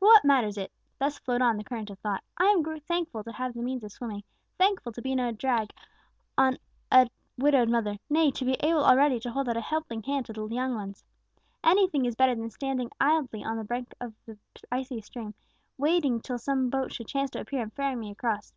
But 0.00 0.06
what 0.08 0.24
matters 0.24 0.58
it!" 0.58 0.72
thus 0.98 1.20
flowed 1.20 1.40
on 1.40 1.56
the 1.56 1.62
current 1.62 1.88
of 1.88 2.00
thought 2.00 2.24
"I 2.36 2.46
am 2.46 2.64
thankful 2.80 3.22
to 3.22 3.30
have 3.30 3.54
the 3.54 3.62
means 3.62 3.84
of 3.84 3.92
swimming, 3.92 4.24
thankful 4.56 4.90
to 4.90 5.00
be 5.00 5.14
no 5.14 5.30
drag 5.30 5.70
on 6.36 6.58
a 6.90 7.08
widowed 7.36 7.68
mother 7.68 7.98
nay, 8.10 8.32
to 8.32 8.44
be 8.44 8.54
able 8.54 8.82
already 8.84 9.20
to 9.20 9.30
hold 9.30 9.48
out 9.48 9.56
a 9.56 9.60
helping 9.60 10.02
hand 10.02 10.26
to 10.26 10.32
the 10.32 10.48
young 10.48 10.74
ones. 10.74 11.04
Anything 11.62 12.06
is 12.06 12.16
better 12.16 12.34
than 12.34 12.50
standing 12.50 12.90
idly 13.00 13.44
on 13.44 13.56
the 13.56 13.62
brink 13.62 13.94
of 14.00 14.14
the 14.26 14.36
icy 14.72 15.00
stream, 15.00 15.32
waiting 15.76 16.20
till 16.20 16.38
some 16.38 16.70
boat 16.70 16.92
should 16.92 17.06
chance 17.06 17.30
to 17.30 17.40
appear 17.40 17.62
and 17.62 17.72
ferry 17.72 17.94
me 17.94 18.10
across. 18.10 18.52